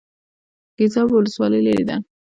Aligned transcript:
ګیزاب 0.77 1.09
ولسوالۍ 1.13 1.59
لیرې 1.65 1.85
ده؟ 1.89 1.95